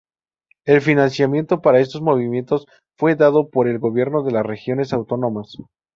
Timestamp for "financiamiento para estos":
0.81-2.01